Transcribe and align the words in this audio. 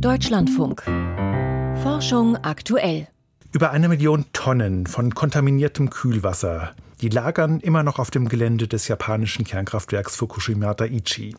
Deutschlandfunk. 0.00 0.82
Forschung 1.82 2.36
aktuell. 2.36 3.08
Über 3.52 3.70
eine 3.70 3.88
Million 3.88 4.26
Tonnen 4.34 4.86
von 4.86 5.14
kontaminiertem 5.14 5.88
Kühlwasser. 5.88 6.74
Die 7.00 7.08
lagern 7.08 7.60
immer 7.60 7.82
noch 7.82 7.98
auf 7.98 8.10
dem 8.10 8.28
Gelände 8.28 8.68
des 8.68 8.88
japanischen 8.88 9.44
Kernkraftwerks 9.44 10.16
Fukushima 10.16 10.74
Daiichi. 10.74 11.34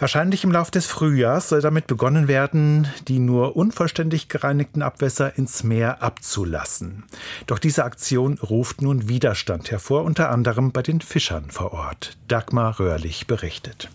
Wahrscheinlich 0.00 0.42
im 0.42 0.50
Laufe 0.50 0.72
des 0.72 0.86
Frühjahrs 0.86 1.48
soll 1.48 1.60
damit 1.60 1.86
begonnen 1.86 2.26
werden, 2.26 2.88
die 3.06 3.20
nur 3.20 3.56
unvollständig 3.56 4.28
gereinigten 4.28 4.82
Abwässer 4.82 5.38
ins 5.38 5.62
Meer 5.62 6.02
abzulassen. 6.02 7.04
Doch 7.46 7.60
diese 7.60 7.84
Aktion 7.84 8.38
ruft 8.38 8.82
nun 8.82 9.08
Widerstand 9.08 9.70
hervor, 9.70 10.02
unter 10.02 10.30
anderem 10.30 10.72
bei 10.72 10.82
den 10.82 11.00
Fischern 11.00 11.50
vor 11.50 11.72
Ort. 11.72 12.16
Dagmar 12.26 12.80
Röhrlich 12.80 13.26
berichtet. 13.26 13.90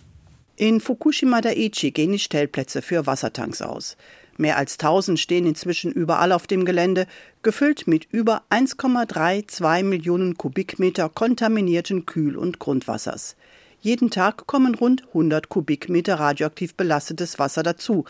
In 0.62 0.80
Fukushima 0.80 1.40
Daiichi 1.40 1.90
gehen 1.90 2.12
die 2.12 2.20
Stellplätze 2.20 2.82
für 2.82 3.04
Wassertanks 3.04 3.62
aus. 3.62 3.96
Mehr 4.36 4.58
als 4.58 4.74
1000 4.74 5.18
stehen 5.18 5.44
inzwischen 5.44 5.90
überall 5.90 6.30
auf 6.30 6.46
dem 6.46 6.64
Gelände, 6.64 7.08
gefüllt 7.42 7.88
mit 7.88 8.06
über 8.12 8.44
1,32 8.48 9.82
Millionen 9.82 10.38
Kubikmeter 10.38 11.08
kontaminierten 11.08 12.06
Kühl- 12.06 12.36
und 12.36 12.60
Grundwassers. 12.60 13.34
Jeden 13.80 14.10
Tag 14.10 14.46
kommen 14.46 14.76
rund 14.76 15.02
100 15.08 15.48
Kubikmeter 15.48 16.20
radioaktiv 16.20 16.76
belastetes 16.76 17.40
Wasser 17.40 17.64
dazu. 17.64 18.04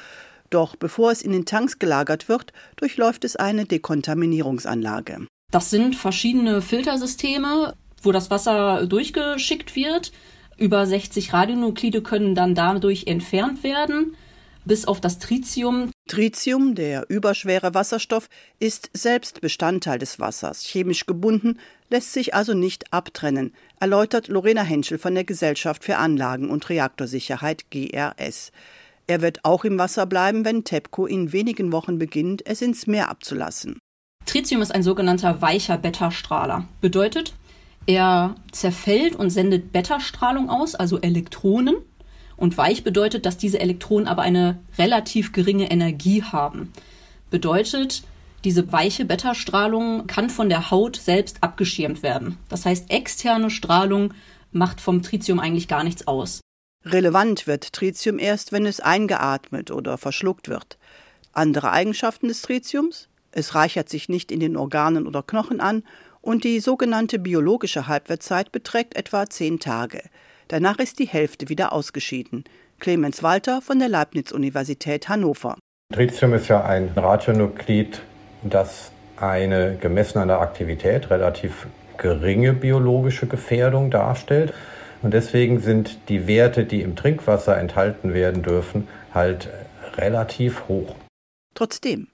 Doch 0.50 0.76
bevor 0.76 1.10
es 1.10 1.22
in 1.22 1.32
den 1.32 1.46
Tanks 1.46 1.78
gelagert 1.78 2.28
wird, 2.28 2.52
durchläuft 2.76 3.24
es 3.24 3.34
eine 3.34 3.64
Dekontaminierungsanlage. 3.64 5.26
Das 5.50 5.70
sind 5.70 5.96
verschiedene 5.96 6.60
Filtersysteme, 6.60 7.72
wo 8.02 8.12
das 8.12 8.30
Wasser 8.30 8.86
durchgeschickt 8.86 9.74
wird. 9.74 10.12
Über 10.62 10.86
60 10.86 11.32
Radionuklide 11.32 12.02
können 12.02 12.36
dann 12.36 12.54
dadurch 12.54 13.08
entfernt 13.08 13.64
werden, 13.64 14.14
bis 14.64 14.84
auf 14.84 15.00
das 15.00 15.18
Tritium. 15.18 15.90
Tritium, 16.08 16.76
der 16.76 17.04
überschwere 17.08 17.74
Wasserstoff, 17.74 18.28
ist 18.60 18.88
selbst 18.92 19.40
Bestandteil 19.40 19.98
des 19.98 20.20
Wassers, 20.20 20.62
chemisch 20.62 21.06
gebunden, 21.06 21.58
lässt 21.90 22.12
sich 22.12 22.34
also 22.34 22.54
nicht 22.54 22.92
abtrennen, 22.92 23.52
erläutert 23.80 24.28
Lorena 24.28 24.62
Henschel 24.62 24.98
von 24.98 25.16
der 25.16 25.24
Gesellschaft 25.24 25.82
für 25.82 25.96
Anlagen- 25.96 26.48
und 26.48 26.68
Reaktorsicherheit 26.68 27.68
GRS. 27.72 28.52
Er 29.08 29.20
wird 29.20 29.44
auch 29.44 29.64
im 29.64 29.80
Wasser 29.80 30.06
bleiben, 30.06 30.44
wenn 30.44 30.62
TEPCO 30.62 31.06
in 31.06 31.32
wenigen 31.32 31.72
Wochen 31.72 31.98
beginnt, 31.98 32.46
es 32.46 32.62
ins 32.62 32.86
Meer 32.86 33.08
abzulassen. 33.08 33.80
Tritium 34.26 34.62
ist 34.62 34.72
ein 34.72 34.84
sogenannter 34.84 35.42
weicher 35.42 35.76
Beta-Strahler. 35.76 36.68
Bedeutet, 36.80 37.34
er 37.86 38.36
zerfällt 38.52 39.16
und 39.16 39.30
sendet 39.30 39.72
Beta-Strahlung 39.72 40.50
aus, 40.50 40.74
also 40.74 41.00
Elektronen. 41.00 41.76
Und 42.36 42.56
weich 42.58 42.84
bedeutet, 42.84 43.26
dass 43.26 43.36
diese 43.36 43.60
Elektronen 43.60 44.08
aber 44.08 44.22
eine 44.22 44.58
relativ 44.78 45.32
geringe 45.32 45.70
Energie 45.70 46.22
haben. 46.22 46.72
Bedeutet, 47.30 48.02
diese 48.44 48.72
weiche 48.72 49.04
Beta-Strahlung 49.04 50.06
kann 50.06 50.28
von 50.28 50.48
der 50.48 50.70
Haut 50.70 50.96
selbst 50.96 51.42
abgeschirmt 51.42 52.02
werden. 52.02 52.38
Das 52.48 52.66
heißt, 52.66 52.90
externe 52.90 53.50
Strahlung 53.50 54.14
macht 54.50 54.80
vom 54.80 55.02
Tritium 55.02 55.38
eigentlich 55.38 55.68
gar 55.68 55.84
nichts 55.84 56.06
aus. 56.06 56.40
Relevant 56.84 57.46
wird 57.46 57.72
Tritium 57.72 58.18
erst, 58.18 58.50
wenn 58.50 58.66
es 58.66 58.80
eingeatmet 58.80 59.70
oder 59.70 59.98
verschluckt 59.98 60.48
wird. 60.48 60.78
Andere 61.32 61.70
Eigenschaften 61.70 62.28
des 62.28 62.42
Tritiums? 62.42 63.08
Es 63.30 63.54
reichert 63.54 63.88
sich 63.88 64.08
nicht 64.08 64.32
in 64.32 64.40
den 64.40 64.56
Organen 64.56 65.06
oder 65.06 65.22
Knochen 65.22 65.60
an 65.60 65.84
und 66.22 66.44
die 66.44 66.60
sogenannte 66.60 67.18
biologische 67.18 67.88
Halbwertszeit 67.88 68.52
beträgt 68.52 68.96
etwa 68.96 69.28
zehn 69.28 69.60
Tage. 69.60 70.02
Danach 70.48 70.78
ist 70.78 70.98
die 70.98 71.06
Hälfte 71.06 71.48
wieder 71.48 71.72
ausgeschieden. 71.72 72.44
Clemens 72.78 73.22
Walter 73.22 73.60
von 73.60 73.78
der 73.78 73.88
Leibniz-Universität 73.88 75.08
Hannover. 75.08 75.56
Tritium 75.92 76.32
ist 76.34 76.48
ja 76.48 76.64
ein 76.64 76.90
Radionuklid, 76.96 78.00
das 78.42 78.90
eine 79.16 79.76
gemessen 79.76 80.18
an 80.18 80.28
der 80.28 80.40
Aktivität 80.40 81.10
relativ 81.10 81.66
geringe 81.96 82.52
biologische 82.52 83.26
Gefährdung 83.26 83.90
darstellt. 83.90 84.52
Und 85.02 85.14
deswegen 85.14 85.60
sind 85.60 86.08
die 86.08 86.26
Werte, 86.26 86.64
die 86.64 86.80
im 86.80 86.96
Trinkwasser 86.96 87.58
enthalten 87.58 88.14
werden 88.14 88.42
dürfen, 88.42 88.88
halt 89.12 89.48
relativ 89.96 90.68
hoch. 90.68 90.94
Trotzdem, 91.54 92.08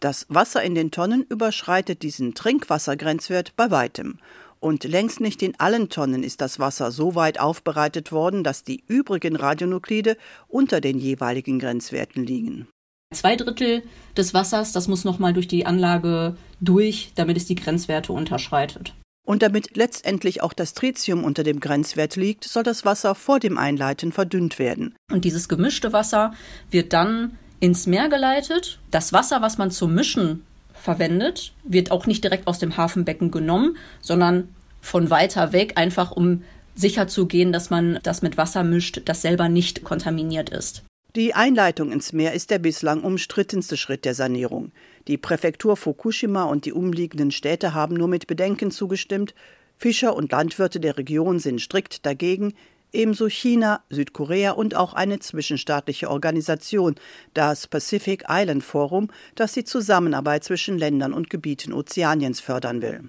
das 0.00 0.26
Wasser 0.28 0.62
in 0.62 0.74
den 0.74 0.90
Tonnen 0.90 1.24
überschreitet 1.28 2.02
diesen 2.02 2.34
Trinkwassergrenzwert 2.34 3.54
bei 3.56 3.70
weitem. 3.70 4.18
Und 4.60 4.84
längst 4.84 5.20
nicht 5.20 5.42
in 5.42 5.58
allen 5.60 5.88
Tonnen 5.90 6.22
ist 6.22 6.40
das 6.40 6.58
Wasser 6.58 6.90
so 6.90 7.14
weit 7.14 7.38
aufbereitet 7.38 8.10
worden, 8.10 8.42
dass 8.42 8.64
die 8.64 8.82
übrigen 8.86 9.36
Radionuklide 9.36 10.16
unter 10.48 10.80
den 10.80 10.98
jeweiligen 10.98 11.58
Grenzwerten 11.58 12.24
liegen. 12.24 12.66
Zwei 13.14 13.36
Drittel 13.36 13.82
des 14.16 14.34
Wassers, 14.34 14.72
das 14.72 14.88
muss 14.88 15.04
nochmal 15.04 15.32
durch 15.32 15.46
die 15.46 15.66
Anlage 15.66 16.36
durch, 16.60 17.12
damit 17.14 17.36
es 17.36 17.46
die 17.46 17.54
Grenzwerte 17.54 18.12
unterschreitet. 18.12 18.94
Und 19.24 19.42
damit 19.42 19.76
letztendlich 19.76 20.42
auch 20.42 20.52
das 20.52 20.72
Tritium 20.72 21.24
unter 21.24 21.42
dem 21.42 21.60
Grenzwert 21.60 22.16
liegt, 22.16 22.44
soll 22.44 22.62
das 22.62 22.84
Wasser 22.84 23.14
vor 23.14 23.40
dem 23.40 23.58
Einleiten 23.58 24.12
verdünnt 24.12 24.58
werden. 24.58 24.94
Und 25.12 25.24
dieses 25.24 25.48
gemischte 25.48 25.92
Wasser 25.92 26.32
wird 26.70 26.92
dann 26.92 27.36
ins 27.60 27.86
Meer 27.86 28.08
geleitet. 28.08 28.78
Das 28.90 29.12
Wasser, 29.12 29.42
was 29.42 29.58
man 29.58 29.70
zum 29.70 29.94
Mischen 29.94 30.44
verwendet, 30.74 31.52
wird 31.64 31.90
auch 31.90 32.06
nicht 32.06 32.22
direkt 32.22 32.46
aus 32.46 32.58
dem 32.58 32.76
Hafenbecken 32.76 33.30
genommen, 33.30 33.76
sondern 34.00 34.48
von 34.80 35.10
weiter 35.10 35.52
weg, 35.52 35.72
einfach 35.76 36.12
um 36.12 36.42
sicher 36.74 37.08
zu 37.08 37.26
gehen, 37.26 37.52
dass 37.52 37.70
man 37.70 37.98
das 38.02 38.22
mit 38.22 38.36
Wasser 38.36 38.62
mischt, 38.62 39.02
das 39.06 39.22
selber 39.22 39.48
nicht 39.48 39.82
kontaminiert 39.82 40.50
ist. 40.50 40.84
Die 41.16 41.32
Einleitung 41.32 41.92
ins 41.92 42.12
Meer 42.12 42.34
ist 42.34 42.50
der 42.50 42.58
bislang 42.58 43.02
umstrittenste 43.02 43.78
Schritt 43.78 44.04
der 44.04 44.14
Sanierung. 44.14 44.70
Die 45.08 45.16
Präfektur 45.16 45.76
Fukushima 45.76 46.44
und 46.44 46.66
die 46.66 46.74
umliegenden 46.74 47.30
Städte 47.30 47.72
haben 47.72 47.94
nur 47.94 48.06
mit 48.06 48.26
Bedenken 48.26 48.70
zugestimmt. 48.70 49.34
Fischer 49.78 50.14
und 50.14 50.30
Landwirte 50.30 50.78
der 50.78 50.98
Region 50.98 51.38
sind 51.38 51.62
strikt 51.62 52.04
dagegen, 52.04 52.52
ebenso 52.92 53.28
China, 53.28 53.80
Südkorea 53.90 54.52
und 54.52 54.74
auch 54.74 54.94
eine 54.94 55.18
zwischenstaatliche 55.18 56.10
Organisation, 56.10 56.94
das 57.34 57.66
Pacific 57.66 58.24
Island 58.28 58.64
Forum, 58.64 59.08
das 59.34 59.52
die 59.52 59.64
Zusammenarbeit 59.64 60.44
zwischen 60.44 60.78
Ländern 60.78 61.12
und 61.12 61.30
Gebieten 61.30 61.72
Ozeaniens 61.72 62.40
fördern 62.40 62.82
will. 62.82 63.04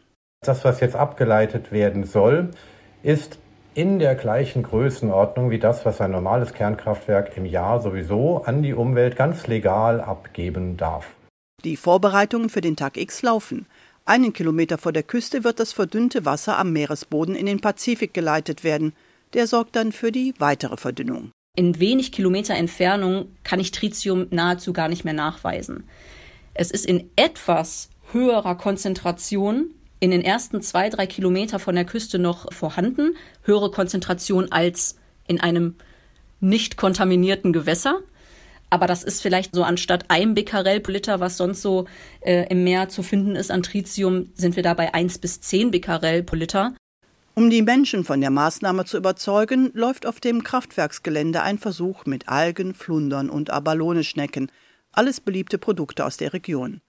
Das, 0.46 0.64
was 0.64 0.80
jetzt 0.80 0.96
abgeleitet 0.96 1.72
werden 1.72 2.04
soll, 2.04 2.52
ist 3.04 3.40
in 3.74 4.00
der 4.00 4.16
gleichen 4.16 4.64
Größenordnung 4.64 5.52
wie 5.52 5.60
das, 5.60 5.86
was 5.86 6.02
ein 6.02 6.12
normales 6.12 6.54
Kernkraftwerk 6.54 7.38
im 7.38 7.46
Jahr 7.46 7.80
sowieso 7.80 8.44
an 8.44 8.64
die 8.64 8.74
Umwelt 8.74 9.16
ganz 9.16 9.46
legal 9.46 10.02
abgeben 10.02 10.78
darf. 10.78 11.06
Die 11.64 11.78
Vorbereitungen 11.78 12.50
für 12.50 12.62
den 12.62 12.76
Tag 12.76 12.98
X 12.98 13.22
laufen. 13.22 13.68
Einen 14.06 14.32
Kilometer 14.34 14.78
vor 14.78 14.94
der 14.94 15.04
Küste 15.04 15.44
wird 15.44 15.60
das 15.60 15.74
verdünnte 15.74 16.24
Wasser 16.24 16.58
am 16.58 16.72
Meeresboden 16.72 17.36
in 17.36 17.46
den 17.46 17.60
Pazifik 17.60 18.14
geleitet 18.14 18.64
werden. 18.64 18.94
Der 19.34 19.48
sorgt 19.48 19.76
dann 19.76 19.92
für 19.92 20.12
die 20.12 20.34
weitere 20.38 20.78
Verdünnung. 20.78 21.32
In 21.56 21.80
wenig 21.80 22.12
Kilometer 22.12 22.56
Entfernung 22.56 23.30
kann 23.44 23.60
ich 23.60 23.72
Tritium 23.72 24.28
nahezu 24.30 24.74
gar 24.74 24.88
nicht 24.88 25.06
mehr 25.06 25.14
nachweisen. 25.14 25.86
Es 26.54 26.72
ist 26.72 26.86
in 26.86 27.10
etwas 27.16 27.90
höherer 28.12 28.56
Konzentration 28.56 29.72
in 30.00 30.12
den 30.12 30.24
ersten 30.24 30.62
zwei, 30.62 30.90
drei 30.90 31.08
Kilometer 31.08 31.60
von 31.60 31.76
der 31.76 31.86
Küste 31.86 32.20
noch 32.20 32.52
vorhanden, 32.54 33.16
höhere 33.44 33.72
Konzentration 33.72 34.52
als 34.52 34.98
in 35.28 35.42
einem 35.42 35.76
nicht 36.40 36.78
kontaminierten 36.78 37.52
Gewässer. 37.52 38.00
Aber 38.70 38.86
das 38.86 39.04
ist 39.04 39.22
vielleicht 39.22 39.56
so 39.56 39.64
anstatt 39.64 40.10
einem 40.10 40.36
Becquerel 40.36 40.82
pro 40.82 40.92
Liter, 40.92 41.20
was 41.20 41.38
sonst 41.38 41.62
so 41.62 41.86
äh, 42.22 42.48
im 42.50 42.64
Meer 42.64 42.90
zu 42.90 43.02
finden 43.02 43.36
ist 43.36 43.50
an 43.50 43.64
Tritium, 43.64 44.30
sind 44.36 44.56
wir 44.56 44.64
da 44.64 44.74
bei 44.74 44.94
1 44.94 45.20
bis 45.20 45.42
10 45.42 45.72
Becquerel 45.72 46.24
pro 46.24 46.36
Liter. 46.36 46.74
Um 47.38 47.52
die 47.52 47.62
Menschen 47.62 48.04
von 48.04 48.20
der 48.20 48.32
Maßnahme 48.32 48.86
zu 48.86 48.98
überzeugen, 48.98 49.70
läuft 49.76 50.08
auf 50.08 50.20
dem 50.20 50.44
Kraftwerksgelände 50.44 51.44
ein 51.44 51.60
Versuch 51.60 52.08
mit 52.08 52.28
Algen, 52.28 52.74
Flundern 52.74 53.30
und 53.30 53.52
Abalone-Schnecken, 53.52 54.52
alles 54.92 55.22
beliebte 55.22 55.60
Produkte 55.60 56.04
aus 56.04 56.18
der 56.18 56.34
Region. 56.34 56.82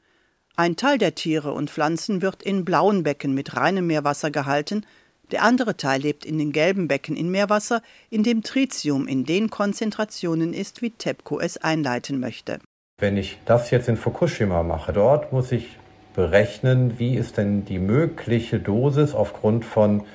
Ein 0.56 0.76
Teil 0.76 0.96
der 0.96 1.14
Tiere 1.14 1.52
und 1.52 1.68
Pflanzen 1.68 2.22
wird 2.22 2.42
in 2.42 2.64
blauen 2.64 3.02
Becken 3.02 3.34
mit 3.34 3.56
reinem 3.56 3.88
Meerwasser 3.88 4.30
gehalten, 4.30 4.86
der 5.32 5.42
andere 5.42 5.76
Teil 5.76 6.00
lebt 6.00 6.24
in 6.24 6.38
den 6.38 6.52
gelben 6.52 6.88
Becken 6.88 7.14
in 7.14 7.30
Meerwasser, 7.30 7.82
in 8.08 8.22
dem 8.22 8.42
Tritium 8.42 9.06
in 9.06 9.26
den 9.26 9.50
Konzentrationen 9.50 10.54
ist, 10.54 10.80
wie 10.80 10.92
TEPCO 10.92 11.40
es 11.40 11.58
einleiten 11.58 12.20
möchte. 12.20 12.58
Wenn 12.96 13.18
ich 13.18 13.36
das 13.44 13.70
jetzt 13.70 13.90
in 13.90 13.98
Fukushima 13.98 14.62
mache, 14.62 14.94
dort 14.94 15.30
muss 15.30 15.52
ich 15.52 15.76
berechnen, 16.14 16.98
wie 16.98 17.16
ist 17.16 17.36
denn 17.36 17.66
die 17.66 17.78
mögliche 17.78 18.58
Dosis 18.58 19.12
aufgrund 19.12 19.66
von 19.66 20.06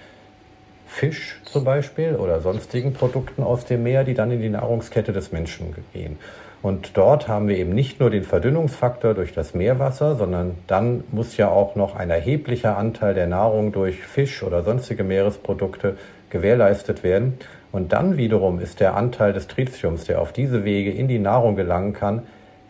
Fisch 0.94 1.42
zum 1.44 1.64
Beispiel 1.64 2.16
oder 2.16 2.40
sonstigen 2.40 2.94
Produkten 2.94 3.42
aus 3.42 3.66
dem 3.66 3.82
Meer, 3.82 4.04
die 4.04 4.14
dann 4.14 4.30
in 4.30 4.42
die 4.42 4.50
Nahrungskette 4.50 5.12
des 5.12 5.32
Menschen 5.32 5.74
gehen. 5.92 6.20
Und 6.62 6.96
dort 6.96 7.28
haben 7.28 7.48
wir 7.48 7.58
eben 7.58 7.74
nicht 7.74 8.00
nur 8.00 8.12
den 8.12 8.24
Verdünnungsfaktor 8.24 9.16
durch 9.16 9.34
das 9.34 9.56
Meerwasser, 9.56 10.16
sondern 10.16 10.56
dann 10.68 11.04
muss 11.12 11.36
ja 11.36 11.50
auch 11.50 11.76
noch 11.76 11.96
ein 11.96 12.12
erheblicher 12.12 12.78
Anteil 12.78 13.16
der 13.16 13.26
Nahrung 13.26 13.72
durch 13.72 14.04
Fisch 14.04 14.44
oder 14.44 14.62
sonstige 14.62 15.04
Meeresprodukte 15.04 15.98
gewährleistet 16.30 17.04
werden. 17.04 17.40
Und 17.72 17.92
dann 17.92 18.16
wiederum 18.18 18.60
ist 18.60 18.80
der 18.80 18.96
Anteil 18.96 19.34
des 19.34 19.48
Tritiums, 19.48 20.06
der 20.06 20.22
auf 20.22 20.32
diese 20.32 20.64
Wege 20.64 20.92
in 20.92 21.08
die 21.08 21.20
Nahrung 21.20 21.56
gelangen 21.56 21.94
kann, 21.94 22.22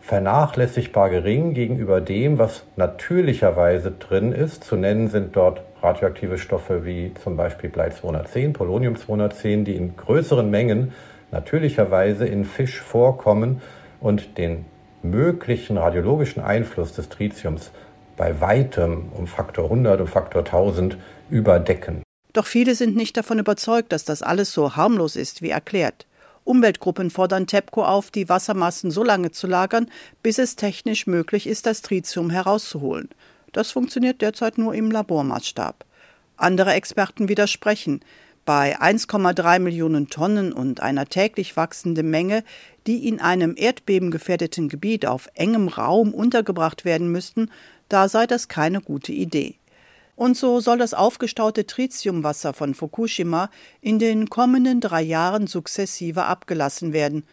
vernachlässigbar 0.04 1.08
gering 1.08 1.54
gegenüber 1.54 2.02
dem, 2.02 2.38
was 2.38 2.64
natürlicherweise 2.76 3.90
drin 3.90 4.32
ist. 4.32 4.62
Zu 4.62 4.76
nennen 4.76 5.08
sind 5.08 5.34
dort 5.34 5.62
radioaktive 5.82 6.36
Stoffe 6.36 6.84
wie 6.84 7.12
zum 7.22 7.36
Beispiel 7.36 7.70
Blei 7.70 7.88
210, 7.88 8.52
Polonium 8.52 8.96
210, 8.96 9.64
die 9.64 9.76
in 9.76 9.96
größeren 9.96 10.50
Mengen 10.50 10.92
natürlicherweise 11.30 12.26
in 12.26 12.44
Fisch 12.44 12.80
vorkommen 12.80 13.62
und 14.00 14.36
den 14.36 14.66
möglichen 15.02 15.78
radiologischen 15.78 16.42
Einfluss 16.42 16.92
des 16.92 17.08
Tritiums 17.08 17.70
bei 18.18 18.40
weitem 18.42 19.08
um 19.14 19.26
Faktor 19.26 19.64
100 19.64 20.00
und 20.02 20.08
Faktor 20.08 20.42
1000 20.42 20.98
überdecken. 21.30 22.02
Doch 22.34 22.46
viele 22.46 22.74
sind 22.74 22.94
nicht 22.94 23.16
davon 23.16 23.38
überzeugt, 23.38 23.92
dass 23.92 24.04
das 24.04 24.22
alles 24.22 24.52
so 24.52 24.76
harmlos 24.76 25.16
ist, 25.16 25.40
wie 25.40 25.50
erklärt. 25.50 26.06
Umweltgruppen 26.44 27.10
fordern 27.10 27.46
TEPCO 27.46 27.84
auf, 27.84 28.10
die 28.10 28.28
Wassermassen 28.28 28.90
so 28.90 29.02
lange 29.02 29.30
zu 29.32 29.46
lagern, 29.46 29.90
bis 30.22 30.38
es 30.38 30.56
technisch 30.56 31.06
möglich 31.06 31.46
ist, 31.46 31.66
das 31.66 31.82
Tritium 31.82 32.30
herauszuholen. 32.30 33.08
Das 33.52 33.70
funktioniert 33.70 34.20
derzeit 34.20 34.58
nur 34.58 34.74
im 34.74 34.90
Labormaßstab. 34.90 35.84
Andere 36.36 36.72
Experten 36.72 37.28
widersprechen. 37.28 38.00
Bei 38.44 38.78
1,3 38.78 39.58
Millionen 39.58 40.10
Tonnen 40.10 40.52
und 40.52 40.80
einer 40.80 41.06
täglich 41.06 41.56
wachsenden 41.56 42.10
Menge, 42.10 42.44
die 42.86 43.08
in 43.08 43.20
einem 43.20 43.54
erdbebengefährdeten 43.56 44.68
Gebiet 44.68 45.06
auf 45.06 45.30
engem 45.34 45.68
Raum 45.68 46.12
untergebracht 46.12 46.84
werden 46.84 47.10
müssten, 47.10 47.50
da 47.88 48.08
sei 48.08 48.26
das 48.26 48.48
keine 48.48 48.82
gute 48.82 49.12
Idee. 49.12 49.54
Und 50.16 50.36
so 50.36 50.60
soll 50.60 50.78
das 50.78 50.94
aufgestaute 50.94 51.66
Tritiumwasser 51.66 52.52
von 52.52 52.74
Fukushima 52.74 53.50
in 53.80 53.98
den 53.98 54.30
kommenden 54.30 54.80
drei 54.80 55.02
Jahren 55.02 55.46
sukzessive 55.46 56.24
abgelassen 56.24 56.92
werden 56.92 57.24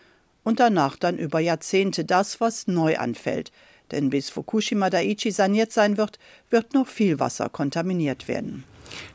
und 0.43 0.59
danach 0.59 0.95
dann 0.97 1.17
über 1.17 1.39
Jahrzehnte 1.39 2.05
das, 2.05 2.41
was 2.41 2.67
neu 2.67 2.97
anfällt. 2.97 3.51
Denn 3.91 4.09
bis 4.09 4.29
Fukushima 4.29 4.89
Daiichi 4.89 5.31
saniert 5.31 5.71
sein 5.71 5.97
wird, 5.97 6.17
wird 6.49 6.73
noch 6.73 6.87
viel 6.87 7.19
Wasser 7.19 7.49
kontaminiert 7.49 8.27
werden. 8.27 8.63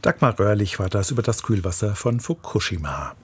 Dagmar 0.02 0.38
Röhrlich 0.38 0.78
war 0.78 0.88
das 0.88 1.10
über 1.10 1.22
das 1.22 1.42
Kühlwasser 1.42 1.96
von 1.96 2.20
Fukushima. 2.20 3.14